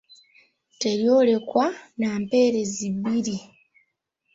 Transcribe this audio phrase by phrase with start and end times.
[0.79, 1.65] Teryolekwa
[1.99, 3.37] na mpeerezi bbiri.